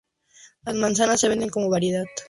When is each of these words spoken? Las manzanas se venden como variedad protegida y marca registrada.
Las 0.65 0.73
manzanas 0.73 1.21
se 1.21 1.29
venden 1.29 1.49
como 1.49 1.69
variedad 1.69 1.99
protegida 1.99 1.99
y 2.01 2.01
marca 2.01 2.05
registrada. 2.15 2.19